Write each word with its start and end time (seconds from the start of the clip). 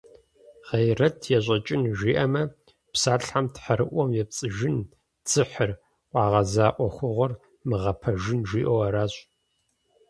«Гъейрэт 0.67 1.17
ещӀэкӏын» 1.37 1.81
жиӏэмэ, 1.97 2.43
псалъэм, 2.91 3.45
тхьэрыӀуэм 3.53 4.09
епцӀыжын, 4.21 4.75
дзыхьыр, 5.25 5.71
къуагъэза 6.11 6.67
Ӏуэхугъуэр 6.75 7.31
мыгъэпэжын, 7.67 8.39
жиӏэу 8.47 8.79
аращ. 8.87 9.13